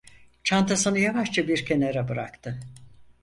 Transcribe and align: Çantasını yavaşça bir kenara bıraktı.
Çantasını 0.43 0.99
yavaşça 0.99 1.47
bir 1.47 1.65
kenara 1.65 2.07
bıraktı. 2.07 2.59